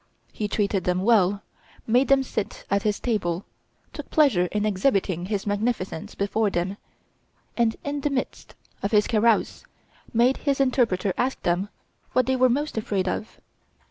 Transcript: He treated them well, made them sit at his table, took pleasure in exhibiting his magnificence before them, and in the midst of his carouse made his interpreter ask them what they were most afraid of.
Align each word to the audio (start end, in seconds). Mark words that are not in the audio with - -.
He 0.33 0.47
treated 0.47 0.85
them 0.85 1.03
well, 1.03 1.43
made 1.85 2.07
them 2.07 2.23
sit 2.23 2.65
at 2.71 2.81
his 2.81 2.99
table, 2.99 3.45
took 3.93 4.09
pleasure 4.09 4.45
in 4.47 4.65
exhibiting 4.65 5.27
his 5.27 5.45
magnificence 5.45 6.15
before 6.15 6.49
them, 6.49 6.77
and 7.55 7.75
in 7.83 8.01
the 8.01 8.09
midst 8.09 8.55
of 8.81 8.89
his 8.89 9.05
carouse 9.05 9.63
made 10.11 10.37
his 10.37 10.59
interpreter 10.59 11.13
ask 11.19 11.39
them 11.43 11.69
what 12.13 12.25
they 12.25 12.35
were 12.35 12.49
most 12.49 12.79
afraid 12.79 13.07
of. 13.07 13.39